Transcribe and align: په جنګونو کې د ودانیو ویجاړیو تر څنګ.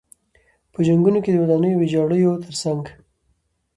په 0.73 0.79
جنګونو 0.87 1.19
کې 1.23 1.31
د 1.33 1.37
ودانیو 1.43 1.79
ویجاړیو 1.79 2.41
تر 2.43 2.53
څنګ. 2.63 2.83